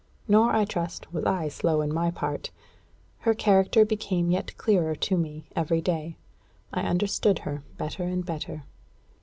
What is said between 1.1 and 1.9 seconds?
was I slow